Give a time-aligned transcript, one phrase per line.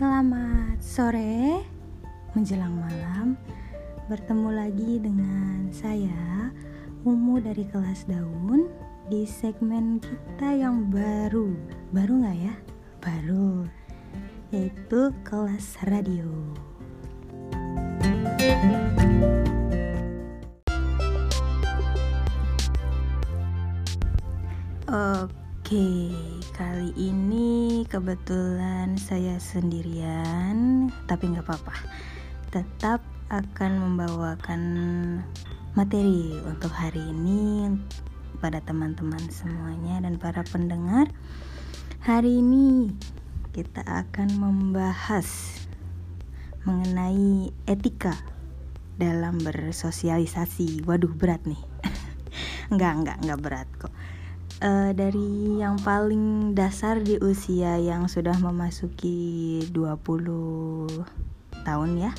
[0.00, 1.60] Selamat sore.
[2.32, 3.36] Menjelang malam
[4.08, 6.48] Bertemu lagi dengan saya
[7.04, 8.72] Umu dari kelas daun
[9.12, 11.52] Di segmen kita yang baru.
[11.92, 12.56] Baru gak ya?
[13.04, 13.68] Baru
[14.48, 16.32] Yaitu kelas radio.
[24.88, 25.92] Oke,
[26.60, 31.72] kali ini kebetulan saya sendirian, tapi nggak apa-apa.
[32.52, 33.00] Tetap
[33.32, 34.62] akan membawakan
[35.72, 37.72] materi untuk hari ini
[38.44, 41.08] pada teman-teman semuanya dan para pendengar.
[42.04, 42.92] Hari ini
[43.56, 45.64] kita akan membahas
[46.68, 48.20] mengenai etika
[49.00, 50.84] dalam bersosialisasi.
[50.84, 51.62] Waduh, berat nih.
[52.76, 53.96] enggak, enggak, enggak berat kok
[54.60, 61.04] uh, dari yang paling dasar di usia yang sudah memasuki 20
[61.64, 62.12] tahun ya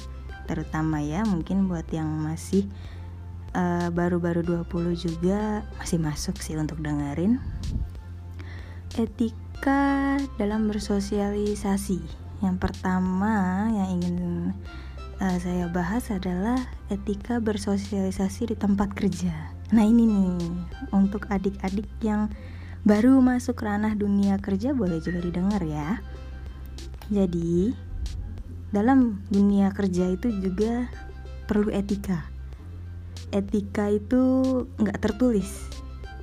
[0.49, 2.67] terutama ya mungkin buat yang masih
[3.55, 7.39] eh, baru-baru uh, 20 juga masih masuk sih untuk dengerin.
[8.99, 12.03] Etika dalam bersosialisasi.
[12.43, 14.17] Yang pertama yang ingin
[15.23, 16.59] uh, saya bahas adalah
[16.91, 20.35] etika bersosialisasi di tempat kerja Nah ini nih
[20.91, 22.27] untuk adik-adik yang
[22.83, 26.03] baru masuk ranah dunia kerja boleh juga didengar ya.
[27.07, 27.71] Jadi
[28.71, 30.91] dalam dunia kerja itu juga
[31.47, 32.27] perlu etika.
[33.31, 34.21] Etika itu
[34.75, 35.67] nggak tertulis.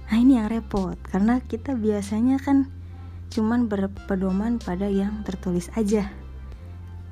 [0.09, 2.69] Nah ini yang repot karena kita biasanya kan
[3.29, 6.09] cuman berpedoman pada yang tertulis aja.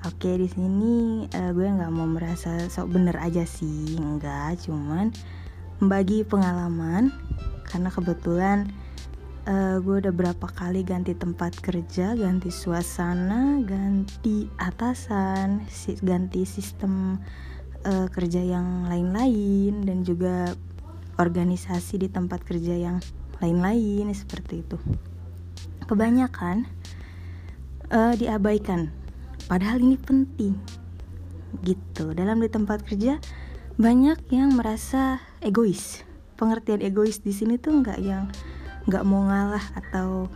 [0.05, 5.13] Oke di sini uh, gue nggak mau merasa sok bener aja sih, enggak, cuman
[5.81, 7.13] membagi pengalaman
[7.67, 8.59] karena kebetulan
[9.47, 15.65] uh, gue udah berapa kali ganti tempat kerja, ganti suasana, ganti atasan,
[16.03, 17.21] ganti sistem
[17.87, 20.53] uh, kerja yang lain-lain dan juga
[21.17, 22.99] organisasi di tempat kerja yang
[23.41, 24.77] lain-lain seperti itu.
[25.87, 26.67] Kebanyakan
[27.95, 28.91] uh, diabaikan,
[29.47, 30.59] padahal ini penting
[31.65, 33.17] gitu dalam di tempat kerja
[33.81, 36.05] banyak yang merasa egois.
[36.37, 38.29] Pengertian egois di sini tuh nggak yang
[38.87, 40.31] nggak mau ngalah atau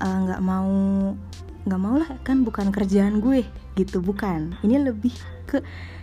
[0.00, 0.72] eh, nggak uh, mau
[1.62, 3.46] nggak mau lah kan bukan kerjaan gue
[3.78, 4.02] gitu.
[4.02, 4.58] Bukan.
[4.64, 5.14] Ini lebih
[5.46, 5.62] ke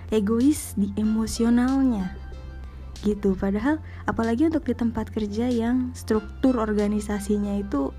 [0.10, 2.16] egois di emosionalnya
[3.04, 3.36] gitu.
[3.36, 7.92] Padahal apalagi untuk di tempat kerja yang struktur organisasinya itu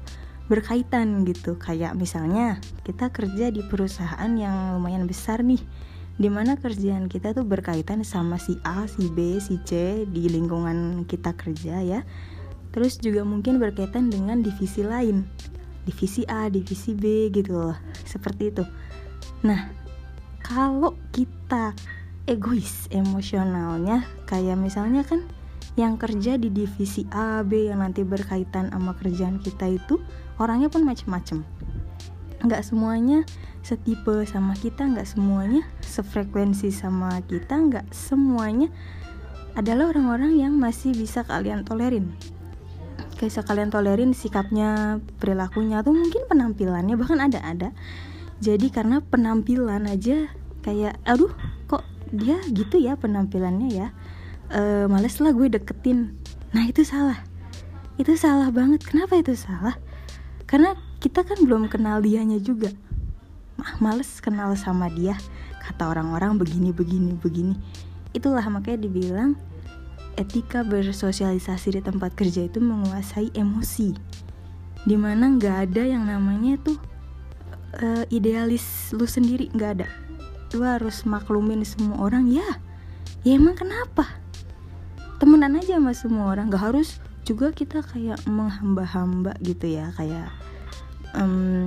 [0.50, 1.56] berkaitan gitu.
[1.56, 5.62] Kayak misalnya kita kerja di perusahaan yang lumayan besar nih
[6.16, 11.04] di mana kerjaan kita tuh berkaitan sama si A, si B, si C di lingkungan
[11.04, 12.00] kita kerja ya.
[12.70, 15.26] Terus juga mungkin berkaitan dengan divisi lain.
[15.84, 17.76] Divisi A, divisi B gitu loh.
[18.06, 18.64] Seperti itu.
[19.42, 19.70] Nah
[20.42, 21.72] kalau kita
[22.30, 25.26] egois emosionalnya kayak misalnya kan
[25.78, 30.02] yang kerja di divisi A, B yang nanti berkaitan sama kerjaan kita itu
[30.36, 31.46] orangnya pun macem-macem.
[32.42, 33.22] Nggak semuanya
[33.60, 35.62] setipe sama kita nggak semuanya.
[35.84, 38.68] Sefrekuensi sama kita nggak semuanya
[39.54, 42.12] adalah orang-orang yang masih bisa kalian tolerin.
[43.20, 47.68] Kayak kalian tolerin sikapnya perilakunya atau mungkin penampilannya bahkan ada ada
[48.40, 50.32] jadi karena penampilan aja
[50.64, 51.28] kayak aduh
[51.68, 53.88] kok dia gitu ya penampilannya ya?
[54.48, 56.16] E, males lah gue deketin.
[56.56, 57.20] Nah itu salah.
[58.00, 58.80] Itu salah banget.
[58.88, 59.76] Kenapa itu salah?
[60.48, 60.72] Karena
[61.04, 62.72] kita kan belum kenal dianya juga
[63.64, 65.16] ah males kenal sama dia.
[65.60, 67.54] Kata orang-orang begini begini begini.
[68.10, 69.38] Itulah makanya dibilang
[70.18, 73.94] etika bersosialisasi di tempat kerja itu menguasai emosi.
[74.84, 76.80] Di mana nggak ada yang namanya tuh
[77.78, 79.88] uh, idealis lu sendiri nggak ada.
[80.56, 82.48] Lu harus maklumin semua orang ya.
[83.22, 84.08] Ya emang kenapa?
[85.20, 86.48] Temenan aja sama semua orang.
[86.48, 86.98] Nggak harus
[87.28, 90.32] juga kita kayak menghamba-hamba gitu ya kayak
[91.14, 91.59] um,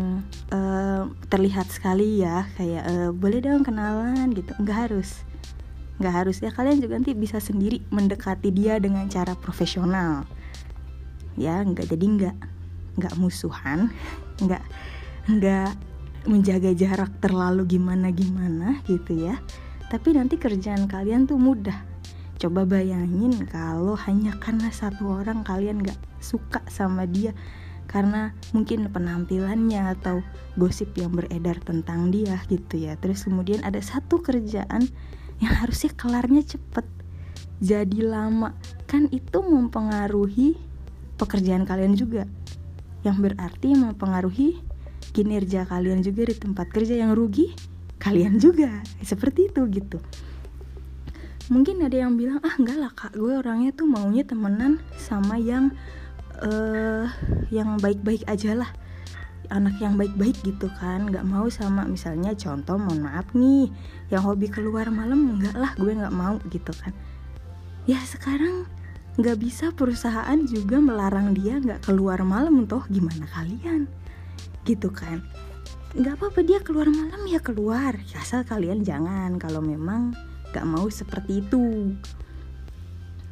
[1.33, 4.53] terlihat sekali ya kayak uh, boleh dong kenalan gitu.
[4.61, 5.25] Nggak harus.
[5.97, 6.53] Nggak harus ya.
[6.53, 10.29] Kalian juga nanti bisa sendiri mendekati dia dengan cara profesional.
[11.33, 12.37] Ya nggak jadi nggak.
[13.01, 13.89] Nggak musuhan.
[14.43, 14.61] Nggak
[15.23, 15.71] nggak
[16.25, 19.41] menjaga jarak terlalu gimana gimana gitu ya.
[19.89, 21.81] Tapi nanti kerjaan kalian tuh mudah.
[22.37, 27.33] Coba bayangin kalau hanya karena satu orang kalian nggak suka sama dia
[27.89, 30.25] karena mungkin penampilannya atau
[30.57, 32.97] gosip yang beredar tentang dia gitu ya.
[32.97, 34.87] Terus kemudian ada satu kerjaan
[35.41, 36.85] yang harusnya kelarnya cepet.
[37.63, 38.55] Jadi lama.
[38.89, 40.57] Kan itu mempengaruhi
[41.15, 42.27] pekerjaan kalian juga.
[43.03, 44.59] Yang berarti mempengaruhi
[45.13, 47.53] kinerja kalian juga di tempat kerja yang rugi
[48.01, 48.83] kalian juga.
[48.99, 49.99] Seperti itu gitu.
[51.51, 53.13] Mungkin ada yang bilang ah enggak lah kak.
[53.19, 55.75] Gue orangnya tuh maunya temenan sama yang
[56.41, 57.05] uh,
[57.53, 58.71] yang baik-baik aja lah.
[59.51, 63.69] Anak yang baik-baik gitu kan nggak mau sama misalnya contoh mohon maaf nih
[64.09, 66.95] yang hobi keluar malam enggak lah gue nggak mau gitu kan.
[67.85, 68.65] Ya sekarang
[69.19, 73.85] nggak bisa perusahaan juga melarang dia nggak keluar malam toh gimana kalian?
[74.65, 75.21] Gitu kan.
[75.93, 77.93] Nggak apa-apa dia keluar malam ya keluar.
[78.17, 80.17] Asal kalian jangan kalau memang
[80.53, 81.97] gak mau seperti itu.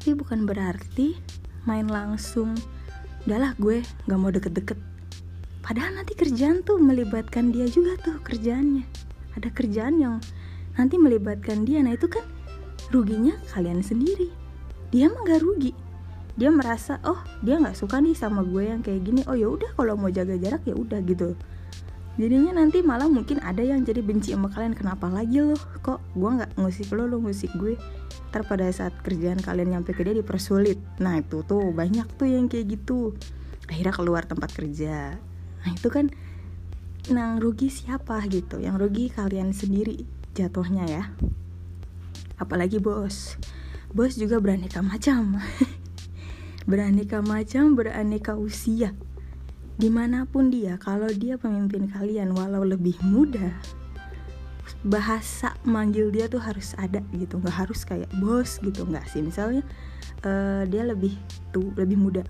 [0.02, 1.14] Tapi bukan berarti
[1.62, 2.58] main langsung
[3.26, 4.78] udahlah gue gak mau deket-deket.
[5.62, 8.82] Padahal nanti kerjaan tuh melibatkan dia juga tuh kerjaannya.
[9.38, 10.14] Ada kerjaan yang
[10.74, 11.80] nanti melibatkan dia.
[11.80, 12.26] Nah itu kan
[12.90, 14.28] ruginya kalian sendiri.
[14.90, 15.72] Dia mah gak rugi.
[16.34, 19.20] Dia merasa oh dia nggak suka nih sama gue yang kayak gini.
[19.28, 21.36] Oh ya udah kalau mau jaga jarak ya udah gitu
[22.20, 24.76] jadinya nanti malah mungkin ada yang jadi benci sama kalian.
[24.76, 27.78] Kenapa lagi loh kok gue nggak ngusik lo lo ngusik gue?
[28.32, 30.80] Ntar pada saat kerjaan kalian nyampe ke dia dipersulit.
[31.00, 33.16] Nah itu tuh banyak tuh yang kayak gitu.
[33.68, 35.16] Akhirnya keluar tempat kerja.
[35.62, 36.12] Nah itu kan
[37.08, 38.60] nang rugi siapa gitu?
[38.60, 40.04] Yang rugi kalian sendiri
[40.36, 41.04] jatuhnya ya.
[42.36, 43.36] Apalagi bos.
[43.92, 45.36] Bos juga beraneka macam.
[46.70, 48.94] Beraneka macam beraneka usia
[49.80, 53.56] di mana pun dia kalau dia pemimpin kalian walau lebih muda
[54.82, 57.38] bahasa manggil dia tuh harus ada gitu.
[57.38, 59.22] Nggak harus kayak bos gitu nggak sih.
[59.22, 59.62] Misalnya
[60.26, 61.14] uh, dia lebih
[61.54, 62.22] tuh lebih muda.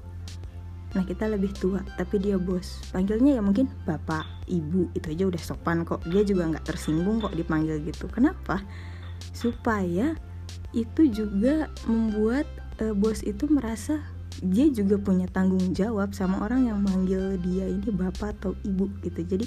[0.92, 2.84] Nah kita lebih tua tapi dia bos.
[2.92, 6.04] Panggilnya ya mungkin bapak ibu itu aja udah sopan kok.
[6.04, 8.08] Dia juga nggak tersinggung kok dipanggil gitu.
[8.12, 8.60] Kenapa?
[9.32, 10.12] Supaya
[10.76, 12.44] itu juga membuat
[12.84, 14.00] uh, bos itu merasa
[14.40, 19.20] dia juga punya tanggung jawab sama orang yang manggil dia ini bapak atau ibu gitu.
[19.20, 19.46] Jadi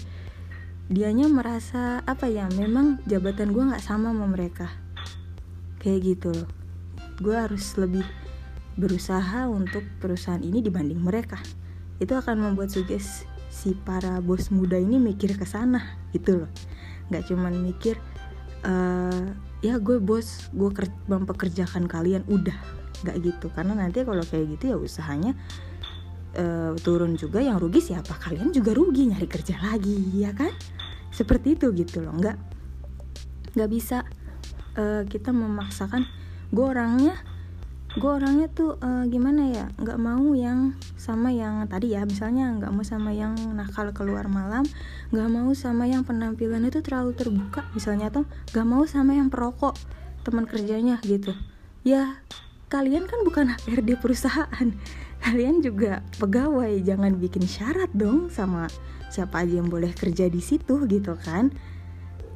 [0.86, 4.70] dianya merasa apa ya memang jabatan gue nggak sama sama mereka.
[5.82, 6.50] Kayak gitu loh.
[7.18, 8.06] Gue harus lebih
[8.76, 11.40] berusaha untuk perusahaan ini dibanding mereka.
[11.98, 16.52] Itu akan membuat suges si para bos muda ini mikir ke sana gitu loh.
[17.10, 17.96] Nggak cuman mikir
[18.68, 19.32] uh,
[19.64, 20.70] ya gue bos gue
[21.10, 23.48] mempekerjakan kalian udah nggak gitu.
[23.52, 25.34] Karena nanti kalau kayak gitu ya usahanya
[26.38, 28.16] uh, turun juga yang rugi siapa?
[28.20, 30.52] Kalian juga rugi nyari kerja lagi ya kan?
[31.12, 32.14] Seperti itu gitu loh.
[32.16, 32.38] Nggak
[33.56, 34.04] nggak bisa
[34.76, 36.06] uh, kita memaksakan.
[36.52, 37.16] Gue orangnya
[37.96, 42.04] gue orangnya tuh uh, gimana ya nggak mau yang sama yang tadi ya.
[42.04, 44.68] Misalnya nggak mau sama yang nakal keluar malam
[45.16, 47.64] nggak mau sama yang penampilan itu terlalu terbuka.
[47.72, 49.80] Misalnya tuh nggak mau sama yang perokok
[50.28, 51.32] teman kerjanya gitu.
[51.88, 52.20] Ya
[52.70, 54.68] kalian kan bukan HRD perusahaan.
[55.22, 58.70] Kalian juga pegawai jangan bikin syarat dong sama
[59.10, 61.50] siapa aja yang boleh kerja di situ gitu kan?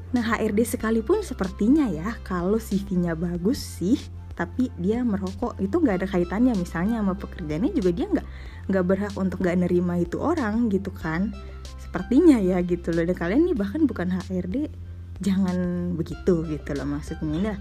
[0.10, 4.00] Nah HRD sekalipun sepertinya ya kalau CV-nya bagus sih
[4.34, 6.56] tapi dia merokok itu nggak ada kaitannya.
[6.56, 8.28] Misalnya sama pekerjaannya juga dia nggak
[8.72, 11.36] nggak berhak untuk nggak nerima itu orang gitu kan?
[11.78, 13.04] Sepertinya ya gitu loh.
[13.04, 14.72] Dan kalian nih bahkan bukan HRD
[15.20, 17.28] jangan begitu gitu loh maksudnya.
[17.28, 17.58] Inilah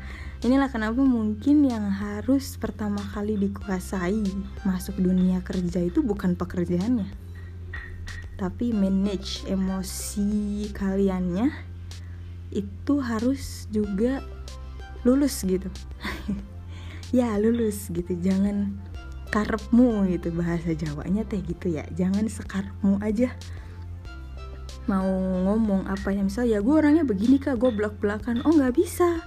[0.47, 4.23] inilah kenapa mungkin yang harus pertama kali dikuasai
[4.63, 7.29] masuk dunia kerja itu bukan pekerjaannya
[8.39, 11.51] tapi manage emosi kaliannya
[12.55, 14.23] itu harus juga
[15.03, 15.69] lulus gitu.
[17.09, 18.21] Ya lulus gitu.
[18.21, 18.77] Jangan
[19.33, 21.89] karepmu gitu bahasa Jawanya teh gitu ya.
[21.97, 23.33] Jangan sekarepmu aja
[24.89, 25.05] mau
[25.45, 29.21] ngomong apa yang misal ya gue orangnya begini kak gue belak belakan oh nggak bisa.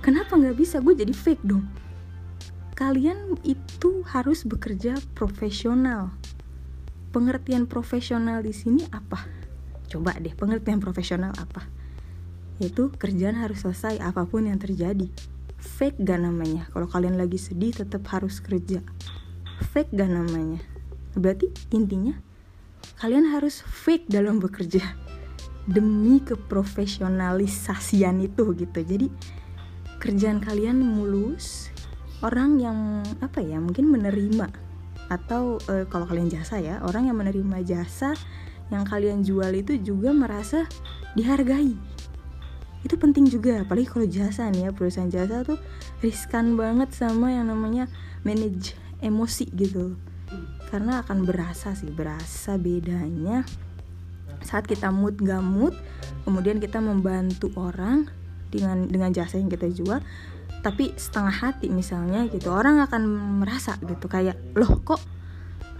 [0.00, 0.78] Kenapa nggak bisa?
[0.78, 1.66] Gue jadi fake dong.
[2.78, 6.14] Kalian itu harus bekerja profesional.
[7.10, 9.26] Pengertian profesional di sini apa?
[9.90, 11.66] Coba deh pengertian profesional apa?
[12.62, 15.10] Yaitu kerjaan harus selesai apa pun yang terjadi.
[15.58, 16.68] Fake gak namanya?
[16.70, 18.82] Kalau kalian lagi sedih tetap harus kerja.
[19.72, 20.60] Fake gak namanya?
[21.14, 22.18] Berarti intinya
[23.00, 24.80] kalian harus fake dalam bekerja
[25.64, 28.80] demi keprofesionalisasian itu gitu.
[28.84, 29.08] Jadi
[30.00, 31.72] kerjaan kalian mulus
[32.20, 34.48] orang yang apa ya mungkin menerima
[35.12, 38.16] atau e, kalau kalian jasa ya orang yang menerima jasa
[38.72, 40.64] yang kalian jual itu juga merasa
[41.16, 41.76] dihargai.
[42.84, 45.56] Itu penting juga apalagi kalau jasa nih ya perusahaan jasa tuh
[46.04, 47.88] riskan banget sama yang namanya
[48.24, 49.96] manage emosi gitu
[50.68, 53.42] karena akan berasa sih berasa bedanya.
[54.44, 55.74] Saat kita mood gak mood
[56.28, 58.08] kemudian kita membantu orang
[58.52, 59.98] dengan dengan jasa yang kita jual
[60.64, 63.02] tapi setengah hati misalnya gitu orang akan
[63.44, 65.00] merasa gitu kayak loh kok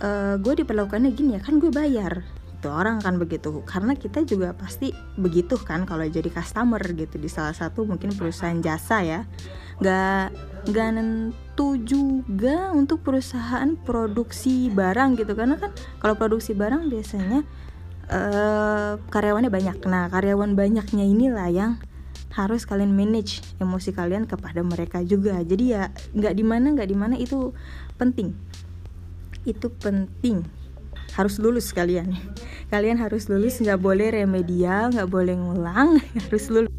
[0.04, 1.40] uh, gue diperlakukannya gini ya?
[1.40, 3.60] Kan gue bayar gitu orang kan begitu.
[3.68, 4.88] Karena kita juga pasti
[5.20, 9.20] begitu kan kalau jadi customer gitu di salah satu mungkin perusahaan jasa ya.
[9.84, 10.24] Nggak
[10.72, 15.36] nggak nentu juga untuk perusahaan produksi barang gitu.
[15.36, 17.44] Karena kan kalau produksi barang biasanya
[18.08, 19.76] uh, karyawannya banyak.
[19.84, 21.72] Nah karyawan banyaknya inilah yang
[22.32, 25.36] harus kalian manage emosi kalian kepada mereka juga.
[25.44, 27.52] Jadi ya nggak di mana nggak di mana itu
[28.00, 28.32] penting.
[29.44, 30.63] Itu penting
[31.14, 32.14] harus lulus kalian.
[32.72, 36.72] Kalian harus lulus nggak boleh remedial nggak boleh ngulang harus lulus.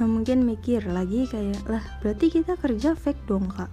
[0.00, 3.68] Nah, mungkin mikir lagi kayak lah berarti kita kerja fake dong kak.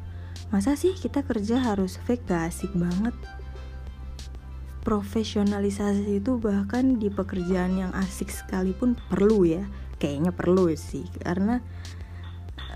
[0.51, 2.27] Masa sih kita kerja harus fake?
[2.27, 3.15] Gak asik banget.
[4.83, 9.63] Profesionalisasi itu bahkan di pekerjaan yang asik sekalipun perlu ya.
[10.03, 11.63] Kayaknya perlu sih karena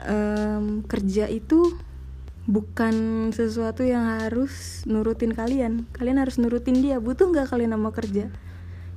[0.08, 1.75] um, kerja itu
[2.50, 5.86] bukan sesuatu yang harus nurutin kalian.
[5.93, 6.98] Kalian harus nurutin dia.
[6.98, 8.34] Butuh nggak kalian sama kerja?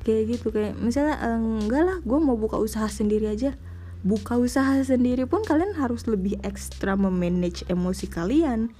[0.04, 0.46] Kayak gitu.
[0.52, 3.56] Kayak misalnya enggak lah gue mau buka usaha sendiri aja.
[4.04, 8.72] Buka usaha sendiri pun kalian harus lebih ekstra memanage emosi kalian.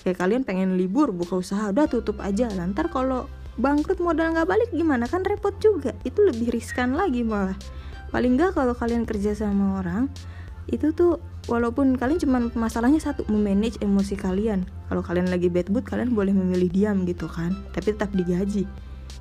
[0.00, 2.48] Kayak kalian pengen libur buka usaha udah tutup aja.
[2.52, 3.28] Lantar kalau
[3.60, 5.04] bangkrut modal nggak balik gimana?
[5.08, 5.92] Kan repot juga.
[6.08, 7.56] Itu lebih riskan lagi malah.
[8.12, 10.08] Paling nggak kalau kalian kerja sama orang
[10.70, 11.18] itu tuh
[11.50, 14.66] walaupun kalian cuma masalahnya satu memanage emosi kalian.
[14.86, 18.68] Kalau kalian lagi bad mood kalian boleh memilih diam gitu kan tapi tetap digaji.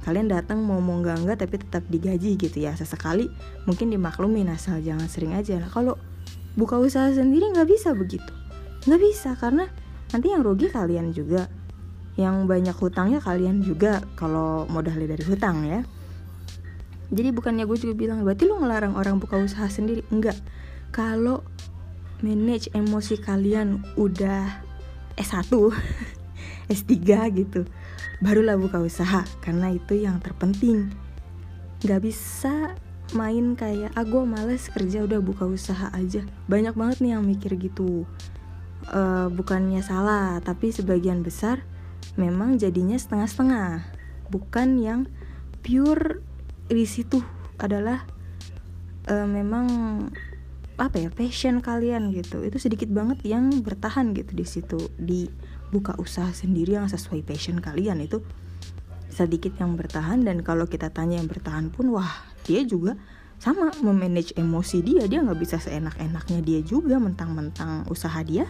[0.01, 2.73] Kalian datang mau mau nggak nggak tapi tetap digaji gitu ya.
[2.77, 3.29] Sesekali
[3.65, 5.57] mungkin dimaklumin asal jangan sering aja.
[5.57, 5.97] Nah kalau
[6.57, 8.31] buka usaha sendiri nggak bisa begitu.
[8.85, 9.69] Nggak bisa karena
[10.13, 11.49] nanti yang rugi kalian juga.
[12.19, 15.81] Yang banyak hutangnya kalian juga kalau modalnya dari hutang ya.
[17.11, 20.03] Jadi bukannya gue juga bilang berarti lu ngelarang orang buka usaha sendiri?
[20.15, 20.39] Enggak
[20.91, 21.43] kalau
[22.21, 24.61] manage emosi kalian udah
[25.17, 25.51] S1
[26.69, 26.93] S3
[27.41, 27.67] gitu.
[28.21, 30.93] Barulah buka usaha karena itu yang terpenting.
[31.81, 32.77] Nggak bisa
[33.11, 36.23] main kayak ah gue males kerja udah buka usaha aja.
[36.47, 38.05] Banyak banget nih yang mikir gitu.
[38.89, 41.61] Uh, bukannya salah tapi sebagian besar
[42.17, 43.81] memang jadinya setengah-setengah.
[44.29, 45.09] Bukan yang
[45.65, 46.21] pure
[46.69, 47.19] di situ.
[47.61, 48.05] Adalah
[49.09, 49.67] uh, memang
[50.77, 52.43] apa ya passion kalian gitu.
[52.43, 54.79] Itu sedikit banget yang bertahan gitu di situ.
[54.95, 55.27] Di
[55.71, 58.23] buka usaha sendiri yang sesuai passion kalian itu
[59.11, 60.23] sedikit yang bertahan.
[60.23, 62.11] Dan kalau kita tanya yang bertahan pun wah
[62.43, 62.99] dia juga
[63.41, 65.03] sama memanage emosi dia.
[65.07, 68.47] Dia nggak bisa seenak-enaknya dia juga mentang-mentang usaha dia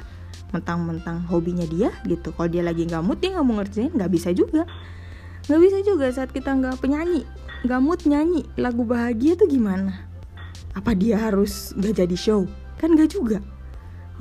[0.52, 2.36] mentang-mentang hobinya dia gitu.
[2.36, 4.68] Kalau dia lagi nggak mood dia nggak mau ngerjain nggak bisa juga.
[5.48, 7.24] Nggak bisa juga saat kita nggak penyanyi
[7.62, 10.10] nggak mood nyanyi lagu bahagia tuh gimana
[10.72, 12.48] apa dia harus nggak jadi show?
[12.80, 13.40] Kan nggak juga.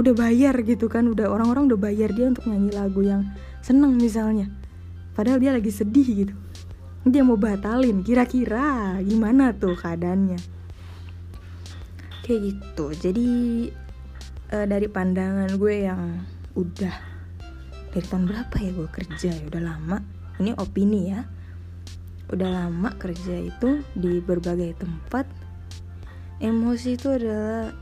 [0.00, 3.22] Udah bayar gitu kan udah orang-orang udah bayar dia untuk nyanyi lagu yang
[3.60, 4.48] seneng misalnya.
[5.14, 6.34] Padahal dia lagi sedih gitu.
[7.04, 10.40] Dia mau batalin kira-kira gimana tuh keadaannya?
[12.24, 12.86] Kayak gitu.
[12.96, 13.28] Jadi
[14.52, 16.24] uh, dari pandangan gue yang
[16.56, 16.96] udah
[17.90, 19.44] dari tahun berapa ya gue kerja ya?
[19.48, 19.98] Udah lama.
[20.40, 21.20] Ini opini ya.
[22.30, 25.39] Udah lama kerja itu di berbagai tempat
[26.40, 27.76] emosi itu adalah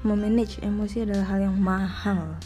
[0.00, 2.40] memanage emosi adalah hal yang mahal.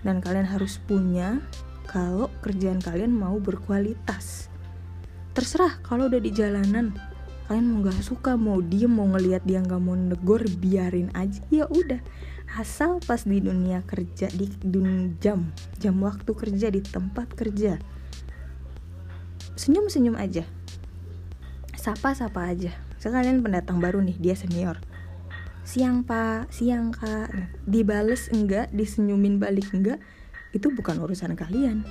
[0.00, 1.44] Dan kalian harus punya
[1.84, 4.48] kalau kerjaan kalian mau berkualitas.
[5.36, 6.96] Terserah kalau udah di jalanan
[7.46, 11.38] kalian mau nggak suka mau diem mau ngelihat dia nggak mau negor biarin aja.
[11.52, 12.00] Ya udah
[12.56, 17.76] asal pas di dunia kerja di dunia jam jam waktu kerja di tempat kerja.
[19.52, 20.48] Senyum senyum aja.
[21.76, 24.82] Sapa sapa aja sekalian pendatang baru nih dia senior
[25.62, 27.30] siang pak siang kak
[27.66, 30.02] dibales enggak disenyumin balik enggak
[30.50, 31.86] itu bukan urusan kalian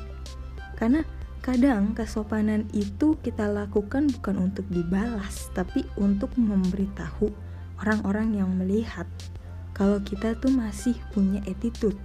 [0.76, 1.08] karena
[1.40, 7.32] kadang kesopanan itu kita lakukan bukan untuk dibalas tapi untuk memberitahu
[7.80, 9.08] orang-orang yang melihat
[9.76, 12.00] kalau kita tuh masih punya attitude.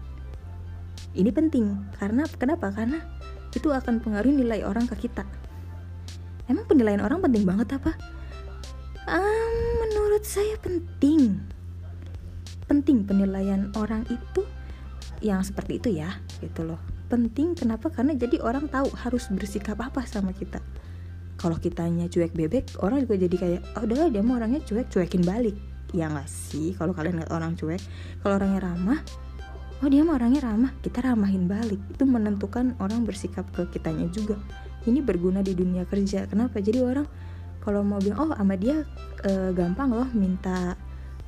[1.15, 2.75] Ini penting karena kenapa?
[2.75, 2.99] Karena
[3.55, 5.23] itu akan pengaruhi nilai orang ke kita.
[6.51, 7.95] Emang penilaian orang penting banget apa?
[9.09, 11.41] Um, menurut saya penting.
[12.67, 14.45] Penting penilaian orang itu
[15.25, 16.81] yang seperti itu ya, gitu loh.
[17.09, 17.89] Penting kenapa?
[17.93, 20.61] Karena jadi orang tahu harus bersikap apa sama kita.
[21.41, 25.25] Kalau kitanya cuek bebek, orang juga jadi kayak, oh udah dia mau orangnya cuek, cuekin
[25.25, 25.57] balik
[25.93, 27.83] ya nggak sih kalau kalian lihat orang cuek
[28.23, 29.01] kalau orangnya ramah
[29.83, 34.39] oh dia mah orangnya ramah kita ramahin balik itu menentukan orang bersikap ke kitanya juga
[34.87, 37.07] ini berguna di dunia kerja kenapa jadi orang
[37.61, 38.85] kalau mau bilang oh sama dia
[39.25, 40.75] e, gampang loh minta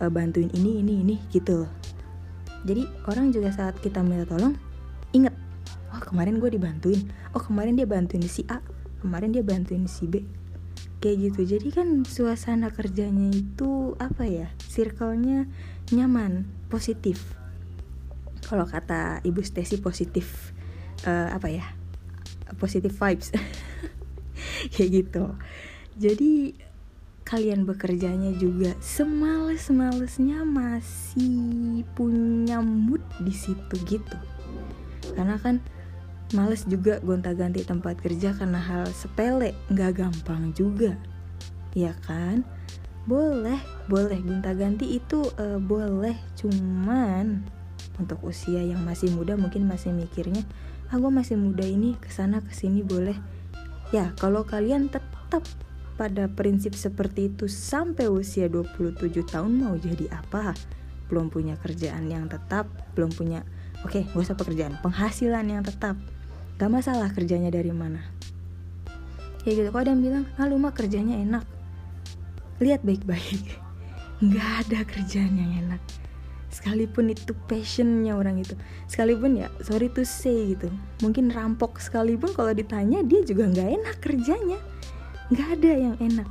[0.01, 1.69] e, bantuin ini ini ini gitu
[2.63, 4.55] jadi orang juga saat kita minta tolong
[5.11, 5.35] inget
[5.93, 7.11] oh kemarin gue dibantuin.
[7.35, 8.63] Oh kemarin dia bantuin si A
[9.03, 10.23] kemarin dia bantuin si B.
[11.03, 11.59] Kayak gitu.
[11.59, 15.51] Jadi kan suasana kerjanya itu apa ya circle-nya
[15.91, 17.35] nyaman positif.
[18.47, 20.55] Kalau kata ibu Stacy positif
[21.03, 21.67] uh, apa ya
[22.63, 23.35] positif vibes.
[24.73, 25.25] Kayak gitu
[26.03, 26.59] jadi
[27.23, 34.19] kalian bekerjanya juga semales-malesnya masih punya mood di situ gitu.
[35.15, 35.63] Karena kan
[36.35, 40.99] males juga gonta-ganti tempat kerja karena hal sepele nggak gampang juga.
[41.79, 42.43] Ya kan?
[43.07, 46.19] Boleh boleh gonta-ganti itu uh, boleh.
[46.35, 47.47] Cuman
[48.03, 50.43] untuk usia yang masih muda mungkin masih mikirnya
[50.93, 53.17] ah gue masih muda ini ke sana ke sini boleh.
[53.95, 55.45] Ya kalau kalian tetap
[55.95, 58.97] pada prinsip seperti itu sampai usia 27
[59.29, 60.57] tahun mau jadi apa?
[61.07, 63.45] Belum punya kerjaan yang tetap belum punya
[63.85, 65.95] oke okay, gak usah pekerjaan penghasilan yang tetap.
[66.57, 68.01] Gak masalah kerjanya dari mana.
[69.43, 71.45] Ya gitu kok ada yang bilang ah lu mah kerjanya enak.
[72.63, 73.59] Lihat baik-baik.
[74.25, 75.83] Nggak ada kerjaan yang enak.
[76.53, 78.55] Sekalipun itu passionnya orang itu.
[78.87, 80.71] Sekalipun ya sorry to say gitu.
[81.03, 84.61] Mungkin rampok sekalipun kalau ditanya dia juga nggak enak kerjanya
[85.33, 86.29] nggak ada yang enak.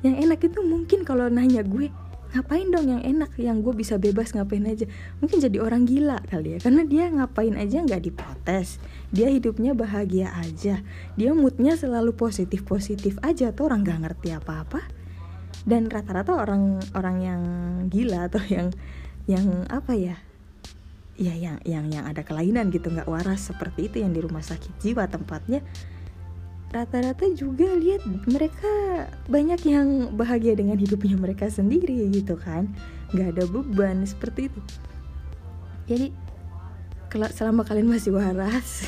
[0.00, 1.92] Yang enak itu mungkin kalau nanya gue
[2.32, 3.32] ngapain dong yang enak?
[3.36, 4.88] Yang gue bisa bebas ngapain aja?
[5.20, 8.80] Mungkin jadi orang gila kali ya karena dia ngapain aja nggak diprotes.
[9.12, 10.80] Dia hidupnya bahagia aja.
[11.16, 14.80] Dia moodnya selalu positif positif aja tuh orang nggak ngerti apa apa
[15.66, 17.42] dan rata-rata orang orang yang
[17.90, 18.70] gila atau yang
[19.26, 20.16] yang apa ya
[21.18, 24.78] ya yang yang yang ada kelainan gitu nggak waras seperti itu yang di rumah sakit
[24.78, 25.64] jiwa tempatnya
[26.76, 28.68] rata-rata juga lihat mereka
[29.32, 32.68] banyak yang bahagia dengan hidupnya mereka sendiri gitu kan?
[33.16, 34.60] Nggak ada beban seperti itu.
[35.88, 36.06] Jadi
[37.32, 38.84] selama kalian masih waras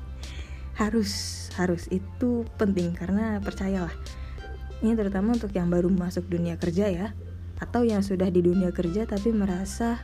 [0.80, 1.12] harus
[1.60, 3.92] harus itu penting karena percayalah.
[4.80, 7.12] Ini terutama untuk yang baru masuk dunia kerja ya
[7.60, 10.00] atau yang sudah di dunia kerja tapi merasa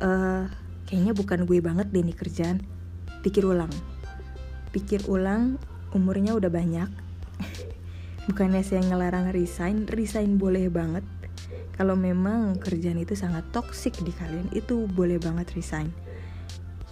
[0.00, 0.48] uh,
[0.88, 2.64] kayaknya bukan gue banget deh nih kerjaan.
[3.20, 3.72] Pikir ulang.
[4.72, 5.60] Pikir ulang
[5.94, 6.90] umurnya udah banyak.
[8.28, 11.06] Bukannya saya ngelarang resign resign boleh banget.
[11.74, 15.90] Kalau memang kerjaan itu sangat toksik di kalian itu boleh banget resign.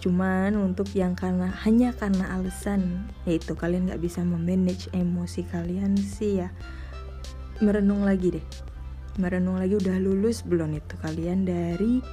[0.03, 6.43] Cuman untuk yang karena hanya karena alasan yaitu kalian nggak bisa memanage emosi kalian sih
[6.43, 6.51] ya.
[7.63, 8.45] Merenung lagi deh.
[9.15, 12.03] Merenung lagi udah lulus belum itu kalian dari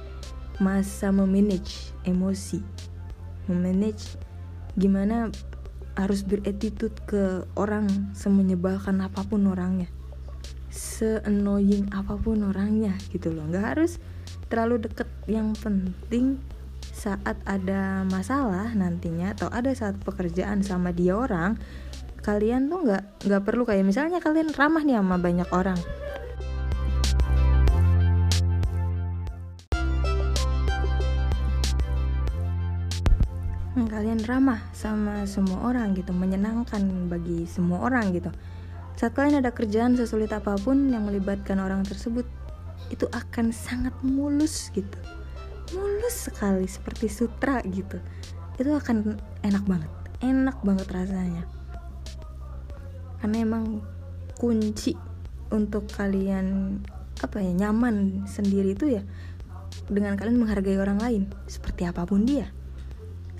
[0.63, 2.63] masa memanage emosi?
[3.51, 4.15] Memanage
[4.79, 5.27] gimana
[5.95, 9.91] harus beretitude ke orang semenyebalkan apa pun orangnya.
[10.71, 13.47] Se-annoying apa pun orangnya gitu loh.
[13.47, 13.99] Nggak harus
[14.47, 15.07] terlalu deket.
[15.27, 16.39] Yang penting
[16.91, 21.55] saat ada masalah nantinya atau ada saat pekerjaan sama dia orang
[22.21, 25.79] kalian tuh nggak nggak perlu kayak misalnya kalian ramah nih sama banyak orang
[34.11, 38.27] kalian ramah sama semua orang gitu menyenangkan bagi semua orang gitu.
[38.99, 42.27] Saat kalian ada kerjaan sesulit apa pun yang melibatkan orang tersebut
[42.91, 44.99] itu akan sangat mulus gitu.
[45.79, 48.03] Mulus sekali seperti sutra gitu.
[48.59, 49.15] Itu akan
[49.47, 49.87] enak banget
[50.19, 51.47] enak banget rasanya.
[53.23, 53.79] Karena emang
[54.35, 54.91] kunci
[55.55, 56.83] untuk kalian
[57.23, 59.07] apa ya nyaman sendiri itu ya
[59.87, 62.51] dengan kalian menghargai orang lain seperti apa pun dia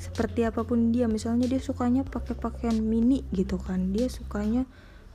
[0.01, 1.05] seperti apa pun dia.
[1.05, 3.93] Misalnya dia sukanya pakai pakaian mini gitu kan.
[3.93, 4.65] Dia sukanya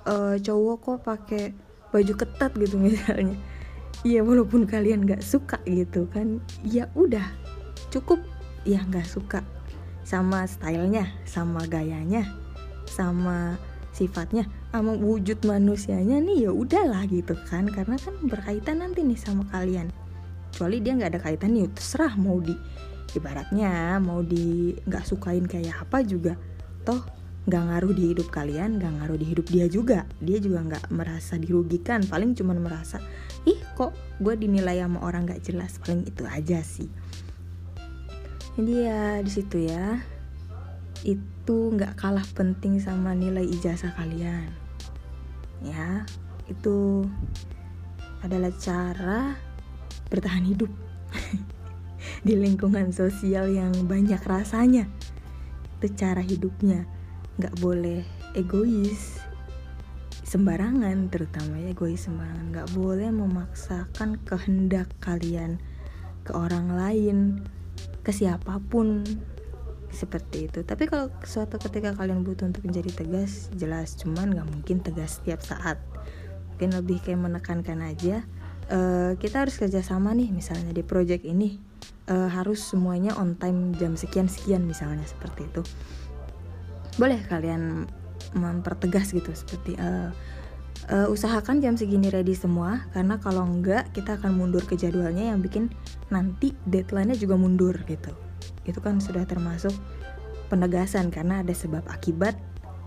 [0.07, 1.44] uh, cowok kok pakai
[1.90, 3.35] baju ketat gitu misalnya.
[4.07, 7.27] Iya walaupun kalian nggak suka gitu kan ya udah.
[7.90, 8.22] Cukup
[8.62, 9.42] ya nggak suka.
[10.07, 12.22] Sama stylenya sama gayanya
[12.87, 13.59] sama
[13.90, 17.66] sifatnya sama wujud manusianya nih ya udahlah gitu kan.
[17.66, 19.90] Karena kan berkaitan nanti nih sama kalian.
[20.55, 22.55] Kecuali dia nggak ada kaitan nih terserah mau di
[23.16, 26.37] ibaratnya mau di nggak sukain kayak apa juga
[26.85, 27.02] toh
[27.46, 30.02] nggak ngaruh di hidup kalian nggak ngaruh di hidup dia juga.
[30.18, 32.98] Dia juga nggak merasa dirugikan paling cuma merasa
[33.46, 35.79] ih kok gue dinilai sama orang nggak jelas?
[35.79, 36.90] Paling itu aja sih.
[38.59, 40.02] Jadi ya di situ ya
[41.07, 44.50] itu nggak kalah penting sama nilai ijazah kalian.
[45.62, 46.02] Ya
[46.50, 47.07] itu
[48.26, 49.38] adalah cara
[50.11, 50.70] bertahan hidup
[52.22, 54.88] di lingkungan sosial yang banyak rasanya.
[55.80, 56.88] Itu cara hidupnya.
[57.40, 58.02] Nggak boleh
[58.37, 59.20] egois.
[60.26, 62.52] Sembarangan terutama ya egois sembarangan.
[62.52, 65.61] Nggak boleh memaksakan kehendak kalian
[66.26, 67.18] ke orang lain
[68.02, 69.04] ke siapa pun.
[69.92, 70.61] Seperti itu.
[70.66, 73.96] Tapi kalau suatu ketika kalian butuh untuk menjadi tegas jelas.
[73.96, 75.80] Cuman nggak mungkin tegas setiap saat.
[76.56, 78.24] Mungkin lebih kayak menekankan aja
[78.70, 81.59] uh, kita harus kerjasama nih misalnya di project ini
[82.11, 85.62] uh, harus semuanya on time jam sekian sekian misalnya seperti itu.
[86.96, 87.87] Boleh kalian
[88.33, 90.11] mempertegas gitu seperti uh,
[90.90, 95.40] uh, usahakan jam segini ready semua karena kalau enggak kita akan mundur ke jadwalnya yang
[95.40, 95.72] bikin
[96.12, 98.12] nanti deadline-nya juga mundur gitu.
[98.66, 99.72] Itu kan sudah termasuk
[100.46, 102.38] penegasan karena ada sebab akibat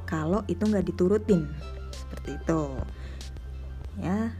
[0.07, 1.45] kalau itu nggak diturutin
[1.93, 2.61] seperti itu.
[3.99, 4.31] Ya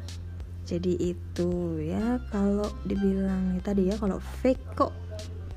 [0.70, 4.94] jadi itu ya kalau dibilang ya tadi ya kalau fake kok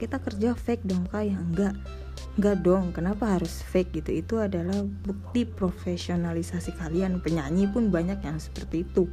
[0.00, 1.76] kita kerja fake dong kayak enggak
[2.32, 4.10] Enggak dong, kenapa harus fake gitu?
[4.24, 7.20] Itu adalah bukti profesionalisasi kalian.
[7.20, 9.04] Penyanyi pun banyak yang seperti itu.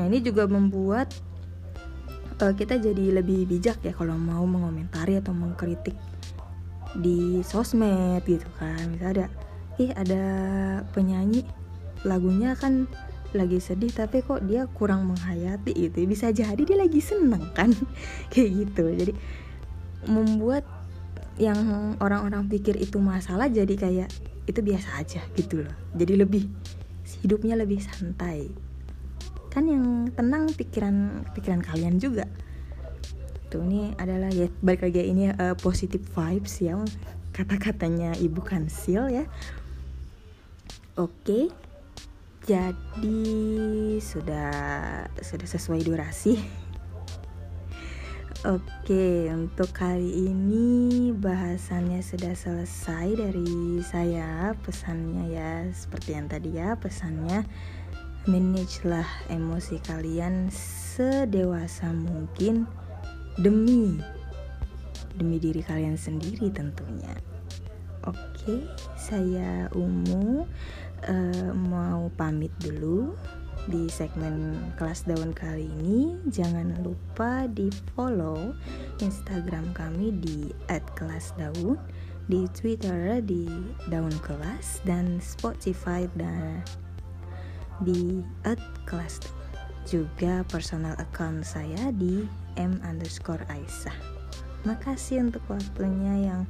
[0.00, 1.12] Nah, ini juga membuat
[2.40, 5.92] uh, kita jadi lebih bijak ya kalau mau mengomentari atau mengkritik
[6.96, 8.80] di sosmed gitu kan.
[8.96, 9.26] Misalnya ada
[9.76, 10.24] ih ada
[10.96, 11.44] penyanyi
[12.08, 12.88] lagunya kan
[13.34, 17.72] lagi sedih tapi kok dia kurang menghayati itu bisa jadi dia lagi seneng kan?
[18.32, 18.84] Kayak gitu.
[18.92, 19.12] Jadi
[20.08, 20.66] membuat
[21.40, 24.10] yang orang-orang pikir itu masalah jadi kayak
[24.44, 25.74] itu biasa aja gitu loh.
[25.96, 26.44] Jadi lebih
[27.24, 28.50] hidupnya lebih santai.
[29.48, 32.28] Kan yang tenang pikiran pikiran kalian juga.
[33.48, 36.76] Tuh ini adalah ya balik lagi ini uh, positive vibes ya.
[37.32, 39.24] Kata-katanya ibu kansil ya.
[41.00, 41.48] Oke
[42.42, 43.22] jadi
[44.02, 44.50] sudah
[45.22, 46.38] sudah sesuai durasi
[48.42, 54.50] Oke, untuk kali ini bahasannya sudah selesai dari saya.
[54.66, 57.46] Pesannya ya seperti yang tadi ya, pesannya
[58.26, 62.66] manage lah emosi kalian sedewasa mungkin
[63.38, 64.02] demi
[65.14, 67.14] demi diri kalian sendiri tentunya.
[68.02, 68.66] Oke,
[68.98, 70.42] saya Umu.
[71.02, 73.14] Uh, mau pamit dulu
[73.70, 76.18] di segmen kelas daun kali ini.
[76.30, 78.54] Jangan lupa di follow
[78.98, 80.50] instagram kami di
[80.98, 81.78] @kelasdaun
[82.30, 83.50] di twitter di
[83.90, 86.62] daun kelas dan spotify dan
[87.82, 88.22] di
[88.86, 89.18] @kelas
[89.86, 92.22] juga personal account saya di
[92.54, 93.42] m underscore
[94.62, 96.42] makasih untuk waktunya yang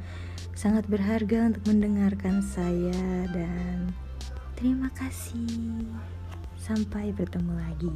[0.52, 3.92] sangat berharga untuk mendengarkan saya dan
[4.56, 5.48] terima kasih
[6.62, 7.90] Sampai bertemu lagi.